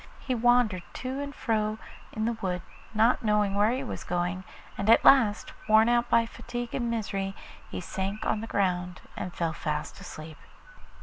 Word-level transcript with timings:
He 0.19 0.33
wandered 0.33 0.81
to 0.93 1.19
and 1.19 1.35
fro 1.35 1.77
in 2.11 2.25
the 2.25 2.33
wood, 2.41 2.63
not 2.91 3.21
knowing 3.21 3.53
where 3.53 3.69
he 3.71 3.83
was 3.83 4.03
going, 4.03 4.45
and 4.75 4.89
at 4.89 5.05
last, 5.05 5.53
worn 5.69 5.89
out 5.89 6.09
by 6.09 6.25
fatigue 6.25 6.73
and 6.73 6.89
misery, 6.89 7.35
he 7.69 7.79
sank 7.81 8.25
on 8.25 8.41
the 8.41 8.47
ground 8.47 9.01
and 9.15 9.31
fell 9.31 9.53
fast 9.53 10.01
asleep. 10.01 10.39